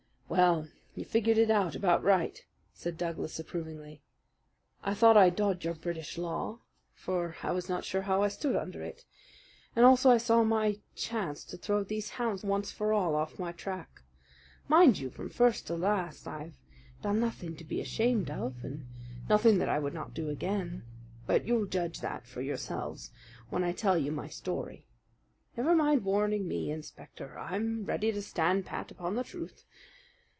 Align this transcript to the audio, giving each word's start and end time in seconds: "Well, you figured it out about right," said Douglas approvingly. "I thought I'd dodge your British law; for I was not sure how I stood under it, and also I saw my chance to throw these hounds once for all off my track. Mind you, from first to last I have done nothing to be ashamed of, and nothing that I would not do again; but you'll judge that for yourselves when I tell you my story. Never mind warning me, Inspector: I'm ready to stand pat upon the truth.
"Well, 0.31 0.69
you 0.95 1.03
figured 1.03 1.37
it 1.37 1.51
out 1.51 1.75
about 1.75 2.05
right," 2.05 2.41
said 2.73 2.97
Douglas 2.97 3.37
approvingly. 3.37 4.01
"I 4.81 4.93
thought 4.93 5.17
I'd 5.17 5.35
dodge 5.35 5.65
your 5.65 5.73
British 5.75 6.17
law; 6.17 6.59
for 6.93 7.35
I 7.43 7.51
was 7.51 7.67
not 7.67 7.83
sure 7.83 8.03
how 8.03 8.23
I 8.23 8.29
stood 8.29 8.55
under 8.55 8.81
it, 8.81 9.03
and 9.75 9.83
also 9.83 10.09
I 10.09 10.15
saw 10.17 10.43
my 10.45 10.79
chance 10.95 11.43
to 11.43 11.57
throw 11.57 11.83
these 11.83 12.11
hounds 12.11 12.45
once 12.45 12.71
for 12.71 12.93
all 12.93 13.13
off 13.15 13.39
my 13.39 13.51
track. 13.51 14.03
Mind 14.69 14.99
you, 14.99 15.09
from 15.09 15.29
first 15.29 15.67
to 15.67 15.75
last 15.75 16.25
I 16.25 16.43
have 16.43 16.53
done 17.01 17.19
nothing 17.19 17.57
to 17.57 17.65
be 17.65 17.81
ashamed 17.81 18.31
of, 18.31 18.63
and 18.63 18.85
nothing 19.27 19.57
that 19.57 19.67
I 19.67 19.79
would 19.79 19.93
not 19.93 20.13
do 20.13 20.29
again; 20.29 20.83
but 21.27 21.43
you'll 21.45 21.65
judge 21.65 21.99
that 21.99 22.25
for 22.25 22.41
yourselves 22.41 23.11
when 23.49 23.65
I 23.65 23.73
tell 23.73 23.97
you 23.97 24.13
my 24.13 24.29
story. 24.29 24.87
Never 25.57 25.75
mind 25.75 26.05
warning 26.05 26.47
me, 26.47 26.71
Inspector: 26.71 27.37
I'm 27.37 27.83
ready 27.83 28.13
to 28.13 28.21
stand 28.21 28.65
pat 28.65 28.91
upon 28.91 29.15
the 29.15 29.25
truth. 29.25 29.65